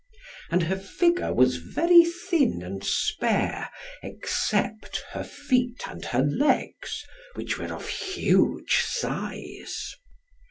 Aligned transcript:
And 0.49 0.63
her 0.63 0.77
figure 0.79 1.31
was 1.31 1.57
very 1.57 2.03
thin 2.03 2.63
and 2.63 2.83
spare, 2.83 3.69
except 4.01 5.03
her 5.11 5.23
feet 5.23 5.83
and 5.87 6.03
her 6.05 6.23
legs, 6.23 7.05
which 7.35 7.59
were 7.59 7.71
of 7.71 7.87
huge 7.87 8.81
size. 8.83 9.93